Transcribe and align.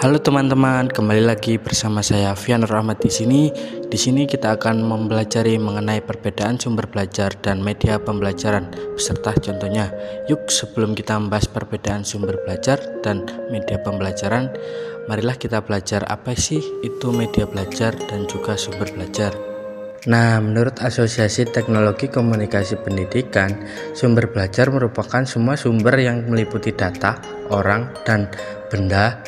Halo 0.00 0.16
teman-teman, 0.16 0.88
kembali 0.88 1.28
lagi 1.28 1.60
bersama 1.60 2.00
saya 2.00 2.32
Fian 2.32 2.64
Rahmat 2.64 3.04
di 3.04 3.12
sini. 3.12 3.52
Di 3.84 4.00
sini 4.00 4.24
kita 4.24 4.56
akan 4.56 4.80
mempelajari 4.80 5.60
mengenai 5.60 6.00
perbedaan 6.00 6.56
sumber 6.56 6.88
belajar 6.88 7.36
dan 7.44 7.60
media 7.60 8.00
pembelajaran 8.00 8.72
beserta 8.96 9.36
contohnya. 9.36 9.92
Yuk, 10.24 10.48
sebelum 10.48 10.96
kita 10.96 11.20
membahas 11.20 11.52
perbedaan 11.52 12.00
sumber 12.00 12.40
belajar 12.48 12.80
dan 13.04 13.28
media 13.52 13.76
pembelajaran, 13.84 14.48
marilah 15.04 15.36
kita 15.36 15.60
belajar 15.60 16.08
apa 16.08 16.32
sih 16.32 16.64
itu 16.80 17.12
media 17.12 17.44
belajar 17.44 17.92
dan 18.08 18.24
juga 18.24 18.56
sumber 18.56 18.88
belajar. 18.96 19.36
Nah, 20.08 20.40
menurut 20.40 20.80
Asosiasi 20.80 21.44
Teknologi 21.52 22.08
Komunikasi 22.08 22.80
Pendidikan, 22.80 23.68
sumber 23.92 24.32
belajar 24.32 24.72
merupakan 24.72 25.28
semua 25.28 25.60
sumber 25.60 25.92
yang 26.00 26.24
meliputi 26.24 26.72
data, 26.72 27.20
orang, 27.52 27.92
dan 28.08 28.32
benda 28.72 29.20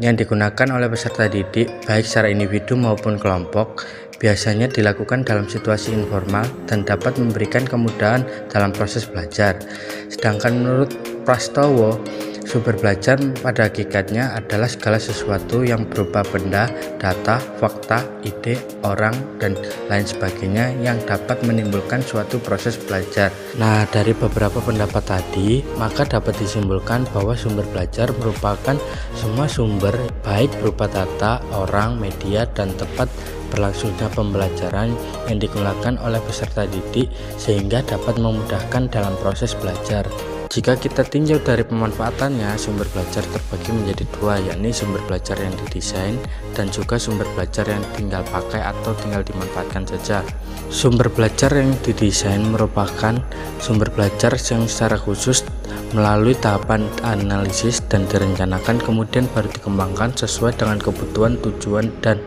yang 0.00 0.16
digunakan 0.16 0.68
oleh 0.72 0.88
peserta 0.92 1.28
didik 1.28 1.68
baik 1.88 2.04
secara 2.04 2.28
individu 2.28 2.76
maupun 2.76 3.16
kelompok 3.16 3.84
biasanya 4.16 4.68
dilakukan 4.68 5.24
dalam 5.24 5.44
situasi 5.44 5.92
informal 5.92 6.44
dan 6.64 6.84
dapat 6.84 7.20
memberikan 7.20 7.64
kemudahan 7.68 8.24
dalam 8.48 8.72
proses 8.72 9.04
belajar. 9.04 9.60
Sedangkan 10.08 10.56
menurut 10.56 10.90
Prastowo, 11.28 12.00
Sumber 12.46 12.78
belajar 12.78 13.18
pada 13.42 13.66
hakikatnya 13.66 14.38
adalah 14.38 14.70
segala 14.70 15.02
sesuatu 15.02 15.66
yang 15.66 15.82
berupa 15.90 16.22
benda, 16.22 16.70
data, 16.94 17.42
fakta, 17.58 18.06
ide, 18.22 18.54
orang, 18.86 19.12
dan 19.42 19.58
lain 19.90 20.06
sebagainya 20.06 20.70
yang 20.78 20.94
dapat 21.10 21.42
menimbulkan 21.42 21.98
suatu 22.06 22.38
proses 22.38 22.78
belajar. 22.78 23.34
Nah, 23.58 23.82
dari 23.90 24.14
beberapa 24.14 24.62
pendapat 24.62 25.02
tadi, 25.02 25.66
maka 25.74 26.06
dapat 26.06 26.38
disimpulkan 26.38 27.02
bahwa 27.10 27.34
sumber 27.34 27.66
belajar 27.74 28.14
merupakan 28.14 28.78
semua 29.18 29.50
sumber 29.50 29.98
baik 30.22 30.54
berupa 30.62 30.86
data, 30.86 31.42
orang, 31.50 31.98
media, 31.98 32.46
dan 32.54 32.70
tempat 32.78 33.10
berlangsungnya 33.50 34.06
pembelajaran 34.14 34.94
yang 35.26 35.38
digunakan 35.42 35.98
oleh 35.98 36.22
peserta 36.22 36.62
didik 36.70 37.10
sehingga 37.42 37.82
dapat 37.82 38.22
memudahkan 38.22 38.86
dalam 38.86 39.18
proses 39.18 39.50
belajar. 39.58 40.06
Jika 40.46 40.78
kita 40.78 41.02
tinjau 41.02 41.42
dari 41.42 41.66
pemanfaatannya, 41.66 42.54
sumber 42.54 42.86
belajar 42.94 43.26
terbagi 43.26 43.74
menjadi 43.74 44.04
dua, 44.14 44.38
yakni 44.38 44.70
sumber 44.70 45.02
belajar 45.04 45.34
yang 45.42 45.50
didesain 45.66 46.14
dan 46.54 46.70
juga 46.70 46.96
sumber 46.96 47.26
belajar 47.34 47.66
yang 47.66 47.82
tinggal 47.98 48.22
pakai 48.30 48.62
atau 48.62 48.94
tinggal 48.94 49.26
dimanfaatkan 49.26 49.82
saja. 49.84 50.22
Sumber 50.70 51.10
belajar 51.10 51.50
yang 51.50 51.74
didesain 51.82 52.46
merupakan 52.46 53.18
sumber 53.58 53.90
belajar 53.90 54.38
yang 54.38 54.70
secara 54.70 54.94
khusus 54.94 55.42
melalui 55.90 56.38
tahapan 56.38 56.86
analisis 57.02 57.82
dan 57.90 58.06
direncanakan 58.06 58.78
kemudian 58.78 59.26
baru 59.34 59.50
dikembangkan 59.50 60.14
sesuai 60.14 60.54
dengan 60.54 60.78
kebutuhan, 60.78 61.42
tujuan, 61.42 61.90
dan 62.02 62.22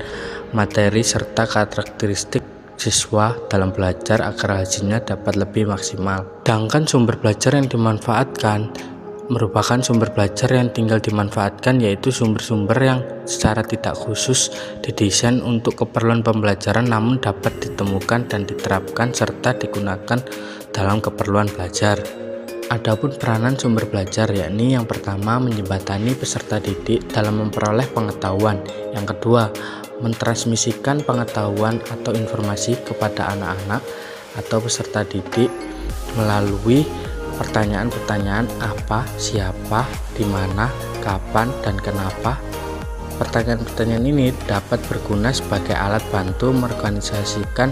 materi 0.51 1.03
serta 1.03 1.47
karakteristik 1.47 2.58
siswa 2.79 3.35
dalam 3.51 3.75
belajar 3.75 4.23
agar 4.23 4.63
hasilnya 4.63 5.03
dapat 5.03 5.35
lebih 5.35 5.67
maksimal. 5.67 6.23
Sedangkan 6.47 6.87
sumber 6.87 7.19
belajar 7.19 7.59
yang 7.59 7.67
dimanfaatkan 7.67 8.71
merupakan 9.29 9.77
sumber 9.85 10.09
belajar 10.09 10.49
yang 10.49 10.73
tinggal 10.73 10.97
dimanfaatkan 10.97 11.77
yaitu 11.77 12.09
sumber-sumber 12.09 12.79
yang 12.81 12.99
secara 13.29 13.61
tidak 13.61 13.93
khusus 13.93 14.49
didesain 14.81 15.37
untuk 15.45 15.85
keperluan 15.85 16.25
pembelajaran 16.25 16.89
namun 16.89 17.21
dapat 17.21 17.53
ditemukan 17.61 18.25
dan 18.25 18.49
diterapkan 18.49 19.13
serta 19.13 19.53
digunakan 19.53 20.17
dalam 20.73 20.97
keperluan 20.97 21.45
belajar. 21.53 22.01
Adapun 22.69 23.13
peranan 23.17 23.57
sumber 23.57 23.89
belajar 23.89 24.29
yakni 24.29 24.77
yang 24.77 24.85
pertama 24.85 25.41
menjembatani 25.41 26.13
peserta 26.13 26.61
didik 26.61 27.01
dalam 27.09 27.41
memperoleh 27.41 27.85
pengetahuan, 27.89 28.61
yang 28.93 29.09
kedua 29.09 29.49
mentransmisikan 29.99 31.03
pengetahuan 31.03 31.79
atau 31.91 32.11
informasi 32.15 32.79
kepada 32.83 33.31
anak-anak 33.35 33.83
atau 34.39 34.57
peserta 34.63 35.03
didik 35.03 35.51
melalui 36.15 36.87
pertanyaan-pertanyaan 37.39 38.47
apa, 38.59 39.07
siapa, 39.15 39.87
di 40.15 40.27
mana, 40.27 40.67
kapan, 40.99 41.47
dan 41.63 41.79
kenapa. 41.79 42.35
Pertanyaan-pertanyaan 43.19 44.05
ini 44.07 44.31
dapat 44.47 44.79
berguna 44.87 45.31
sebagai 45.35 45.75
alat 45.75 46.03
bantu 46.11 46.55
mengorganisasikan 46.55 47.71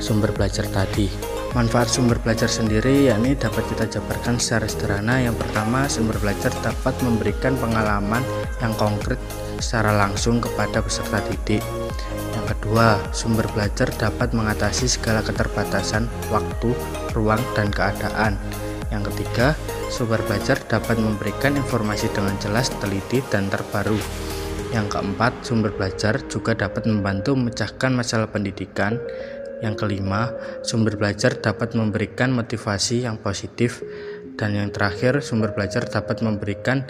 sumber 0.00 0.32
belajar 0.32 0.64
tadi. 0.72 1.08
Manfaat 1.52 1.88
sumber 1.88 2.20
belajar 2.20 2.48
sendiri 2.48 3.08
yakni 3.08 3.32
dapat 3.32 3.64
kita 3.72 3.88
jabarkan 3.88 4.36
secara 4.36 4.68
sederhana. 4.68 5.20
Yang 5.20 5.40
pertama, 5.40 5.88
sumber 5.88 6.16
belajar 6.20 6.52
dapat 6.60 6.96
memberikan 7.00 7.56
pengalaman 7.56 8.20
yang 8.60 8.72
konkret 8.76 9.20
secara 9.58 9.96
langsung 9.96 10.40
kepada 10.40 10.80
peserta 10.80 11.20
didik. 11.26 11.62
Yang 12.36 12.46
kedua, 12.56 13.00
sumber 13.10 13.48
belajar 13.50 13.90
dapat 13.96 14.30
mengatasi 14.36 14.86
segala 14.86 15.24
keterbatasan 15.24 16.06
waktu, 16.30 16.72
ruang, 17.16 17.40
dan 17.58 17.72
keadaan. 17.72 18.38
Yang 18.92 19.10
ketiga, 19.12 19.58
sumber 19.90 20.22
belajar 20.24 20.62
dapat 20.70 21.00
memberikan 21.00 21.58
informasi 21.58 22.06
dengan 22.14 22.38
jelas, 22.38 22.70
teliti, 22.78 23.18
dan 23.32 23.50
terbaru. 23.50 23.98
Yang 24.70 24.98
keempat, 24.98 25.32
sumber 25.42 25.74
belajar 25.74 26.22
juga 26.26 26.54
dapat 26.54 26.86
membantu 26.86 27.34
memecahkan 27.34 27.90
masalah 27.94 28.30
pendidikan. 28.30 28.98
Yang 29.64 29.86
kelima, 29.86 30.36
sumber 30.60 31.00
belajar 31.00 31.38
dapat 31.38 31.72
memberikan 31.72 32.34
motivasi 32.34 33.08
yang 33.08 33.16
positif. 33.18 33.80
Dan 34.36 34.52
yang 34.52 34.68
terakhir, 34.68 35.24
sumber 35.24 35.56
belajar 35.56 35.88
dapat 35.88 36.20
memberikan 36.20 36.84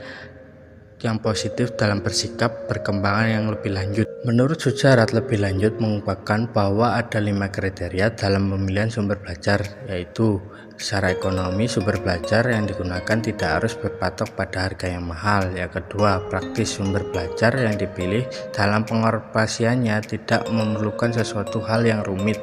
yang 1.04 1.20
positif 1.20 1.76
dalam 1.76 2.00
bersikap 2.00 2.68
perkembangan 2.70 3.28
yang 3.28 3.46
lebih 3.52 3.76
lanjut. 3.76 4.06
Menurut 4.24 4.56
Sujarat 4.56 5.12
lebih 5.12 5.38
lanjut 5.44 5.76
mengungkapkan 5.76 6.48
bahwa 6.50 6.96
ada 6.96 7.20
lima 7.20 7.52
kriteria 7.52 8.16
dalam 8.16 8.48
pemilihan 8.48 8.88
sumber 8.88 9.20
belajar, 9.20 9.60
yaitu 9.86 10.40
secara 10.76 11.12
ekonomi 11.12 11.68
sumber 11.68 12.00
belajar 12.00 12.48
yang 12.48 12.64
digunakan 12.64 13.18
tidak 13.20 13.48
harus 13.60 13.76
berpatok 13.76 14.32
pada 14.36 14.68
harga 14.68 14.86
yang 14.88 15.04
mahal. 15.04 15.52
Yang 15.52 15.84
kedua, 15.84 16.24
praktis 16.32 16.76
sumber 16.80 17.04
belajar 17.12 17.52
yang 17.54 17.76
dipilih 17.76 18.24
dalam 18.56 18.82
pengoperasiannya 18.88 19.96
tidak 20.04 20.48
memerlukan 20.48 21.12
sesuatu 21.12 21.60
hal 21.64 21.84
yang 21.84 22.00
rumit. 22.04 22.40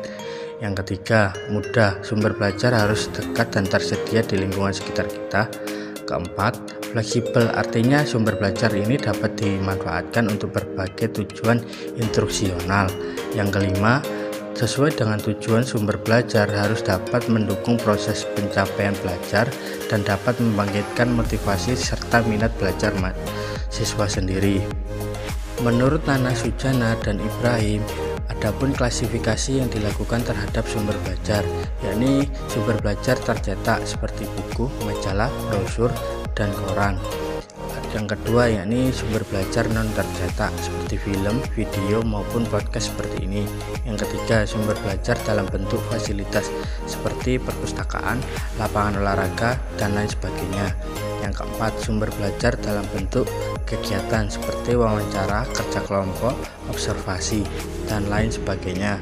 Yang 0.64 0.86
ketiga, 0.86 1.36
mudah 1.52 2.00
sumber 2.06 2.32
belajar 2.32 2.72
harus 2.72 3.12
dekat 3.12 3.52
dan 3.52 3.68
tersedia 3.68 4.24
di 4.24 4.40
lingkungan 4.40 4.72
sekitar 4.72 5.12
kita. 5.12 5.52
Keempat, 6.04 6.84
fleksibel 6.92 7.48
artinya 7.56 8.04
sumber 8.04 8.36
belajar 8.36 8.70
ini 8.76 9.00
dapat 9.00 9.40
dimanfaatkan 9.40 10.28
untuk 10.28 10.52
berbagai 10.52 11.24
tujuan 11.24 11.64
instruksional. 11.96 12.92
Yang 13.32 13.50
kelima, 13.56 14.04
sesuai 14.54 14.94
dengan 15.00 15.18
tujuan 15.24 15.64
sumber 15.66 15.98
belajar 16.04 16.46
harus 16.52 16.84
dapat 16.86 17.26
mendukung 17.32 17.80
proses 17.80 18.28
pencapaian 18.36 18.94
belajar 19.02 19.48
dan 19.88 20.04
dapat 20.04 20.38
membangkitkan 20.44 21.10
motivasi 21.10 21.74
serta 21.74 22.22
minat 22.28 22.52
belajar 22.60 22.94
siswa 23.74 24.06
sendiri. 24.06 24.62
Menurut 25.66 26.04
Nana 26.06 26.36
Sujana 26.36 26.94
dan 27.02 27.18
Ibrahim, 27.18 27.82
Adapun 28.44 28.76
klasifikasi 28.76 29.64
yang 29.64 29.72
dilakukan 29.72 30.20
terhadap 30.28 30.68
sumber 30.68 30.92
belajar, 31.08 31.48
yakni 31.80 32.28
sumber 32.52 32.76
belajar 32.84 33.16
tercetak 33.16 33.88
seperti 33.88 34.28
buku, 34.36 34.68
majalah, 34.84 35.32
brosur, 35.48 35.88
dan 36.36 36.52
koran. 36.52 37.00
Yang 37.96 38.20
kedua 38.20 38.52
yakni 38.52 38.92
sumber 38.92 39.24
belajar 39.32 39.64
non 39.72 39.88
tercetak 39.96 40.52
seperti 40.60 41.00
film, 41.00 41.40
video 41.56 42.04
maupun 42.04 42.44
podcast 42.52 42.92
seperti 42.92 43.24
ini. 43.24 43.48
Yang 43.88 44.12
ketiga 44.12 44.44
sumber 44.44 44.76
belajar 44.84 45.16
dalam 45.24 45.48
bentuk 45.48 45.80
fasilitas 45.88 46.52
seperti 46.84 47.40
perpustakaan, 47.40 48.20
lapangan 48.60 49.00
olahraga 49.00 49.56
dan 49.80 49.96
lain 49.96 50.12
sebagainya. 50.12 50.76
Yang 51.24 51.40
keempat 51.40 51.74
sumber 51.80 52.12
belajar 52.20 52.60
dalam 52.60 52.84
bentuk 52.92 53.24
kegiatan 53.64 54.28
seperti 54.28 54.76
wawancara, 54.76 55.48
kerja 55.56 55.80
kelompok, 55.88 56.36
observasi 56.68 57.48
dan 57.88 58.12
lain 58.12 58.28
sebagainya. 58.28 59.00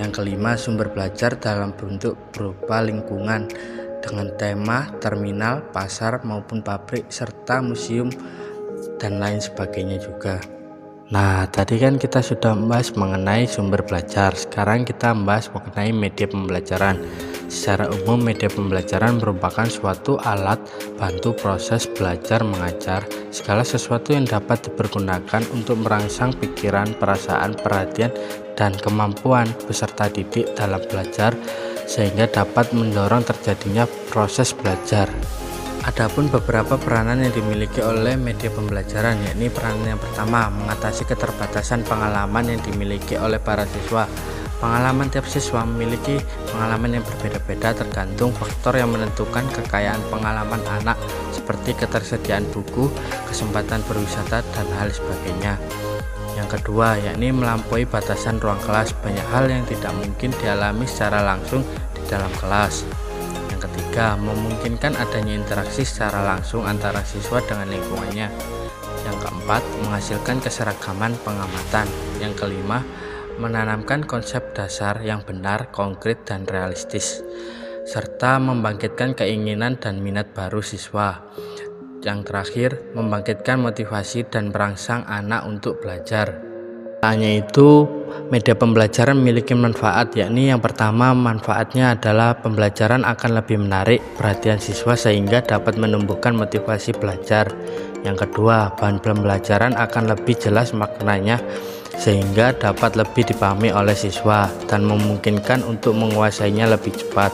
Yang 0.00 0.10
kelima 0.16 0.56
sumber 0.56 0.88
belajar 0.88 1.36
dalam 1.36 1.76
bentuk 1.76 2.16
berupa 2.32 2.80
lingkungan 2.80 3.52
dengan 4.00 4.32
tema 4.40 4.88
terminal, 4.96 5.60
pasar 5.76 6.24
maupun 6.24 6.64
pabrik 6.64 7.12
serta 7.12 7.60
museum 7.60 8.08
dan 8.96 9.20
lain 9.20 9.36
sebagainya 9.36 10.00
juga. 10.00 10.40
Nah, 11.06 11.46
tadi 11.46 11.78
kan 11.78 12.02
kita 12.02 12.18
sudah 12.18 12.56
membahas 12.56 12.90
mengenai 12.98 13.46
sumber 13.46 13.86
belajar. 13.86 14.34
Sekarang 14.34 14.82
kita 14.82 15.14
membahas 15.14 15.52
mengenai 15.54 15.94
media 15.94 16.26
pembelajaran. 16.26 16.98
Secara 17.46 17.86
umum, 17.90 18.18
media 18.18 18.50
pembelajaran 18.50 19.22
merupakan 19.22 19.70
suatu 19.70 20.18
alat 20.18 20.58
bantu 20.98 21.30
proses 21.38 21.86
belajar 21.86 22.42
mengajar, 22.42 23.06
segala 23.30 23.62
sesuatu 23.62 24.10
yang 24.10 24.26
dapat 24.26 24.66
dipergunakan 24.66 25.42
untuk 25.54 25.78
merangsang 25.78 26.34
pikiran, 26.34 26.90
perasaan, 26.98 27.54
perhatian, 27.54 28.10
dan 28.58 28.74
kemampuan 28.74 29.46
peserta 29.68 30.10
didik 30.10 30.50
dalam 30.58 30.82
belajar 30.90 31.36
sehingga 31.86 32.26
dapat 32.26 32.74
mendorong 32.74 33.22
terjadinya 33.22 33.86
proses 34.10 34.50
belajar. 34.50 35.06
Adapun 35.86 36.26
beberapa 36.26 36.74
peranan 36.74 37.22
yang 37.22 37.30
dimiliki 37.30 37.78
oleh 37.78 38.18
media 38.18 38.50
pembelajaran 38.50 39.22
yakni 39.22 39.46
peranan 39.46 39.94
yang 39.94 40.02
pertama 40.02 40.50
mengatasi 40.50 41.06
keterbatasan 41.06 41.86
pengalaman 41.86 42.50
yang 42.50 42.60
dimiliki 42.66 43.14
oleh 43.14 43.38
para 43.38 43.62
siswa. 43.70 44.10
Pengalaman 44.56 45.12
tiap 45.12 45.28
siswa 45.28 45.68
memiliki 45.68 46.16
pengalaman 46.48 46.96
yang 46.96 47.04
berbeda-beda 47.04 47.76
tergantung 47.76 48.32
faktor 48.32 48.80
yang 48.80 48.88
menentukan 48.88 49.44
kekayaan 49.52 50.00
pengalaman 50.08 50.64
anak 50.80 50.96
seperti 51.28 51.76
ketersediaan 51.76 52.48
buku, 52.56 52.88
kesempatan 53.28 53.84
berwisata, 53.84 54.40
dan 54.56 54.66
hal 54.80 54.88
sebagainya. 54.88 55.60
Yang 56.40 56.60
kedua, 56.60 56.96
yakni 57.00 57.36
melampaui 57.36 57.84
batasan 57.84 58.40
ruang 58.40 58.60
kelas. 58.64 58.96
Banyak 59.04 59.28
hal 59.28 59.44
yang 59.48 59.64
tidak 59.68 59.92
mungkin 59.92 60.32
dialami 60.40 60.88
secara 60.88 61.20
langsung 61.20 61.60
di 61.92 62.02
dalam 62.08 62.32
kelas. 62.40 62.88
Yang 63.52 63.68
ketiga, 63.68 64.16
memungkinkan 64.20 64.96
adanya 64.96 65.36
interaksi 65.36 65.84
secara 65.84 66.24
langsung 66.24 66.64
antara 66.64 67.04
siswa 67.04 67.44
dengan 67.44 67.68
lingkungannya. 67.72 68.28
Yang 69.04 69.16
keempat, 69.20 69.62
menghasilkan 69.84 70.36
keseragaman 70.40 71.12
pengamatan. 71.24 71.88
Yang 72.20 72.32
kelima, 72.40 72.84
menanamkan 73.36 74.04
konsep 74.04 74.56
dasar 74.56 75.04
yang 75.04 75.20
benar, 75.24 75.68
konkret, 75.68 76.24
dan 76.24 76.48
realistis, 76.48 77.20
serta 77.84 78.40
membangkitkan 78.40 79.12
keinginan 79.12 79.76
dan 79.76 80.00
minat 80.00 80.32
baru 80.32 80.64
siswa. 80.64 81.20
Yang 82.00 82.20
terakhir, 82.28 82.70
membangkitkan 82.96 83.60
motivasi 83.60 84.28
dan 84.28 84.52
merangsang 84.52 85.04
anak 85.04 85.44
untuk 85.44 85.80
belajar. 85.84 86.40
Hanya 87.04 87.44
itu, 87.44 87.84
media 88.32 88.56
pembelajaran 88.56 89.20
memiliki 89.20 89.52
manfaat, 89.52 90.16
yakni 90.16 90.48
yang 90.48 90.64
pertama 90.64 91.12
manfaatnya 91.12 91.92
adalah 91.92 92.40
pembelajaran 92.40 93.04
akan 93.04 93.30
lebih 93.36 93.60
menarik 93.60 94.00
perhatian 94.16 94.56
siswa 94.56 94.96
sehingga 94.96 95.44
dapat 95.44 95.76
menumbuhkan 95.76 96.32
motivasi 96.32 96.96
belajar. 96.96 97.52
Yang 98.00 98.26
kedua, 98.26 98.72
bahan 98.80 99.04
pembelajaran 99.04 99.76
akan 99.76 100.04
lebih 100.16 100.40
jelas 100.40 100.72
maknanya 100.72 101.36
sehingga 101.96 102.52
dapat 102.56 102.94
lebih 102.94 103.26
dipahami 103.28 103.72
oleh 103.72 103.96
siswa 103.96 104.48
dan 104.68 104.84
memungkinkan 104.84 105.64
untuk 105.64 105.96
menguasainya 105.96 106.68
lebih 106.70 106.92
cepat. 106.92 107.32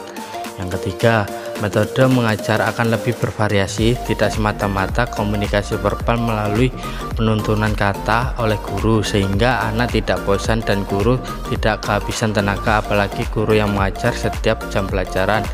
Yang 0.59 0.79
ketiga, 0.79 1.27
Metode 1.61 2.11
mengajar 2.11 2.59
akan 2.59 2.91
lebih 2.91 3.15
bervariasi, 3.23 3.95
tidak 4.03 4.35
semata-mata 4.35 5.07
komunikasi 5.07 5.79
verbal 5.79 6.19
melalui 6.19 6.67
penuntunan 7.15 7.71
kata 7.77 8.35
oleh 8.41 8.59
guru, 8.59 8.99
sehingga 8.99 9.71
anak 9.71 9.95
tidak 9.95 10.19
bosan 10.27 10.59
dan 10.65 10.83
guru 10.89 11.15
tidak 11.53 11.85
kehabisan 11.85 12.35
tenaga, 12.35 12.83
apalagi 12.83 13.23
guru 13.31 13.55
yang 13.55 13.71
mengajar 13.71 14.11
setiap 14.11 14.59
jam 14.73 14.89
pelajaran. 14.91 15.45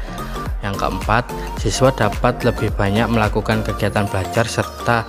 Yang 0.70 0.86
keempat, 0.86 1.24
siswa 1.58 1.90
dapat 1.90 2.46
lebih 2.46 2.70
banyak 2.78 3.10
melakukan 3.10 3.66
kegiatan 3.66 4.06
belajar 4.06 4.46
serta 4.46 5.02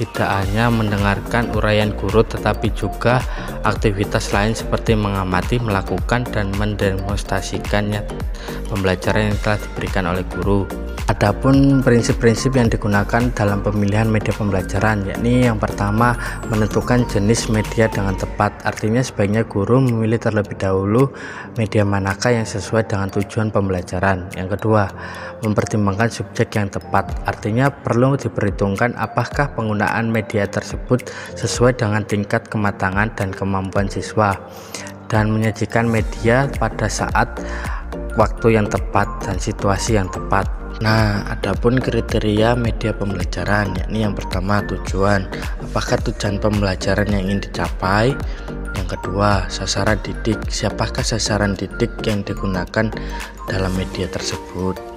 tidak 0.00 0.32
hanya 0.32 0.72
mendengarkan 0.72 1.52
uraian 1.52 1.92
guru 1.92 2.24
tetapi 2.24 2.72
juga 2.72 3.20
aktivitas 3.68 4.32
lain 4.32 4.56
seperti 4.56 4.96
mengamati, 4.96 5.60
melakukan 5.60 6.24
dan 6.32 6.48
mendemonstrasikannya. 6.56 8.00
Pembelajaran 8.72 9.34
yang 9.34 9.38
telah 9.44 9.60
diberikan 9.60 10.08
oleh 10.08 10.24
guru. 10.24 10.64
Adapun 11.10 11.82
prinsip-prinsip 11.82 12.54
yang 12.54 12.70
digunakan 12.70 13.34
dalam 13.34 13.66
pemilihan 13.66 14.06
media 14.06 14.30
pembelajaran 14.30 15.02
yakni 15.10 15.42
yang 15.42 15.58
pertama 15.58 16.14
menentukan 16.46 17.02
jenis 17.10 17.50
media 17.50 17.90
dengan 17.90 18.14
tepat. 18.14 18.54
Artinya 18.62 19.02
sebaiknya 19.02 19.42
guru 19.42 19.82
memilih 19.82 20.22
terlebih 20.22 20.54
dahulu 20.54 21.10
media 21.58 21.82
manakah 21.82 22.30
yang 22.30 22.46
sesuai 22.46 22.86
dengan 22.86 23.10
tujuan 23.10 23.50
pembelajaran. 23.50 24.30
Yang 24.38 24.54
kedua 24.54 24.86
mempertimbangkan 25.40 26.12
subjek 26.12 26.54
yang 26.56 26.68
tepat 26.68 27.08
artinya 27.24 27.72
perlu 27.72 28.16
diperhitungkan 28.16 28.96
apakah 28.96 29.52
penggunaan 29.56 30.12
media 30.12 30.44
tersebut 30.46 31.08
sesuai 31.36 31.80
dengan 31.80 32.04
tingkat 32.04 32.48
kematangan 32.48 33.12
dan 33.16 33.32
kemampuan 33.32 33.88
siswa 33.88 34.36
dan 35.10 35.34
menyajikan 35.34 35.90
media 35.90 36.46
pada 36.60 36.86
saat 36.86 37.28
waktu 38.14 38.60
yang 38.60 38.70
tepat 38.70 39.06
dan 39.26 39.36
situasi 39.40 39.98
yang 39.98 40.06
tepat 40.08 40.60
Nah, 40.80 41.28
adapun 41.28 41.76
kriteria 41.76 42.56
media 42.56 42.96
pembelajaran, 42.96 43.76
yakni 43.76 44.00
yang 44.00 44.16
pertama 44.16 44.64
tujuan, 44.64 45.28
apakah 45.60 46.00
tujuan 46.08 46.40
pembelajaran 46.40 47.04
yang 47.12 47.28
ingin 47.28 47.44
dicapai? 47.44 48.16
Yang 48.78 48.96
kedua, 48.96 49.44
sasaran 49.52 50.00
didik, 50.00 50.40
siapakah 50.48 51.04
sasaran 51.04 51.52
didik 51.52 51.92
yang 52.08 52.24
digunakan 52.24 52.88
dalam 53.44 53.72
media 53.76 54.08
tersebut? 54.08 54.89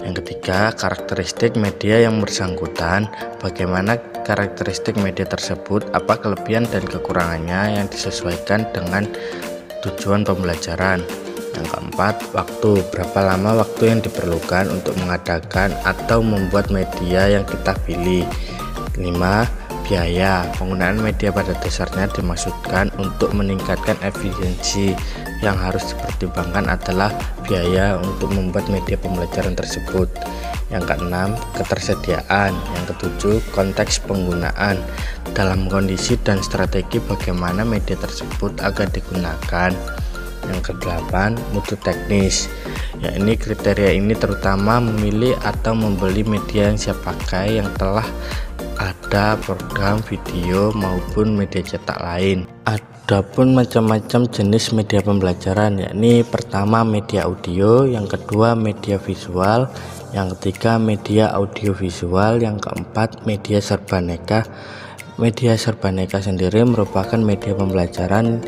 Yang 0.00 0.24
ketiga, 0.24 0.72
karakteristik 0.72 1.60
media 1.60 2.08
yang 2.08 2.24
bersangkutan, 2.24 3.08
bagaimana 3.38 4.00
karakteristik 4.24 4.96
media 4.96 5.28
tersebut, 5.28 5.84
apa 5.92 6.16
kelebihan 6.16 6.64
dan 6.68 6.84
kekurangannya 6.88 7.80
yang 7.80 7.86
disesuaikan 7.92 8.64
dengan 8.72 9.04
tujuan 9.84 10.24
pembelajaran. 10.24 11.04
Yang 11.50 11.66
keempat, 11.76 12.14
waktu. 12.32 12.80
Berapa 12.94 13.34
lama 13.34 13.60
waktu 13.60 13.92
yang 13.92 14.00
diperlukan 14.00 14.70
untuk 14.72 14.94
mengadakan 15.02 15.74
atau 15.84 16.24
membuat 16.24 16.72
media 16.72 17.28
yang 17.28 17.44
kita 17.44 17.76
pilih. 17.84 18.24
Kelima, 18.96 19.44
biaya. 19.90 20.46
Penggunaan 20.54 21.02
media 21.02 21.34
pada 21.34 21.50
dasarnya 21.58 22.06
dimaksudkan 22.14 22.94
untuk 23.02 23.34
meningkatkan 23.34 23.98
efisiensi. 24.06 24.94
Yang 25.42 25.56
harus 25.58 25.84
dipertimbangkan 25.90 26.70
adalah 26.70 27.10
biaya 27.42 27.98
untuk 27.98 28.30
membuat 28.30 28.70
media 28.70 28.94
pembelajaran 28.94 29.58
tersebut. 29.58 30.06
Yang 30.70 30.94
keenam, 30.94 31.34
ketersediaan. 31.58 32.54
Yang 32.78 32.84
ketujuh, 32.94 33.36
konteks 33.50 33.98
penggunaan. 34.06 34.78
Dalam 35.34 35.66
kondisi 35.66 36.14
dan 36.22 36.38
strategi 36.38 37.02
bagaimana 37.02 37.66
media 37.66 37.98
tersebut 37.98 38.62
akan 38.62 38.88
digunakan. 38.94 39.74
Yang 40.46 40.72
kedelapan, 40.72 41.36
mutu 41.52 41.76
teknis. 41.76 42.48
Ya, 43.00 43.16
ini 43.16 43.36
kriteria 43.36 43.96
ini 43.96 44.12
terutama 44.12 44.80
memilih 44.80 45.36
atau 45.40 45.72
membeli 45.72 46.24
media 46.24 46.68
yang 46.68 46.76
siap 46.80 47.00
pakai 47.00 47.60
yang 47.60 47.68
telah 47.76 48.04
ada 48.80 49.36
program 49.36 50.00
video 50.08 50.72
maupun 50.72 51.36
media 51.36 51.60
cetak 51.60 52.00
lain. 52.00 52.48
Adapun 52.64 53.52
macam-macam 53.52 54.24
jenis 54.32 54.72
media 54.72 55.04
pembelajaran 55.04 55.76
yakni 55.76 56.24
pertama 56.24 56.80
media 56.80 57.28
audio, 57.28 57.84
yang 57.84 58.08
kedua 58.08 58.56
media 58.56 58.96
visual, 58.96 59.68
yang 60.16 60.32
ketiga 60.32 60.80
media 60.80 61.28
audiovisual, 61.36 62.40
yang 62.40 62.56
keempat 62.56 63.28
media 63.28 63.60
serbaneka. 63.60 64.48
Media 65.20 65.52
serbaneka 65.60 66.16
sendiri 66.24 66.64
merupakan 66.64 67.20
media 67.20 67.52
pembelajaran 67.52 68.40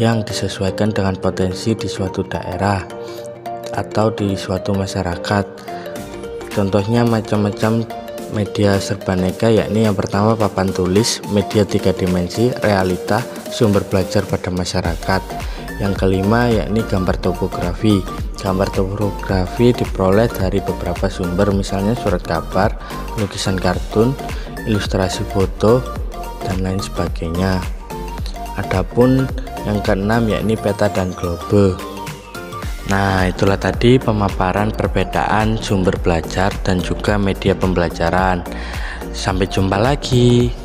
yang 0.00 0.24
disesuaikan 0.24 0.88
dengan 0.96 1.20
potensi 1.20 1.76
di 1.76 1.84
suatu 1.84 2.24
daerah 2.24 2.80
atau 3.76 4.08
di 4.08 4.32
suatu 4.32 4.72
masyarakat. 4.72 5.44
Contohnya 6.54 7.04
macam-macam 7.04 8.03
media 8.32 8.80
serbaneka 8.80 9.52
yakni 9.52 9.84
yang 9.84 9.92
pertama 9.92 10.32
papan 10.38 10.72
tulis, 10.72 11.20
media 11.34 11.66
tiga 11.68 11.92
dimensi, 11.92 12.48
realita, 12.64 13.20
sumber 13.52 13.84
belajar 13.84 14.24
pada 14.24 14.48
masyarakat. 14.48 15.22
Yang 15.82 15.92
kelima 15.98 16.48
yakni 16.48 16.86
gambar 16.86 17.18
topografi. 17.18 18.00
Gambar 18.40 18.68
topografi 18.72 19.74
diperoleh 19.74 20.30
dari 20.30 20.62
beberapa 20.62 21.10
sumber 21.10 21.50
misalnya 21.50 21.98
surat 21.98 22.22
kabar, 22.24 22.76
lukisan 23.18 23.58
kartun, 23.58 24.14
ilustrasi 24.64 25.26
foto, 25.34 25.82
dan 26.44 26.60
lain 26.60 26.80
sebagainya. 26.80 27.58
Adapun 28.54 29.26
yang 29.66 29.80
keenam 29.82 30.28
yakni 30.28 30.54
peta 30.54 30.86
dan 30.92 31.10
globe. 31.16 31.93
Nah, 32.84 33.24
itulah 33.24 33.56
tadi 33.56 33.96
pemaparan 33.96 34.68
perbedaan 34.68 35.56
sumber 35.56 35.96
belajar 36.00 36.52
dan 36.60 36.84
juga 36.84 37.16
media 37.16 37.56
pembelajaran. 37.56 38.44
Sampai 39.14 39.48
jumpa 39.48 39.80
lagi. 39.80 40.63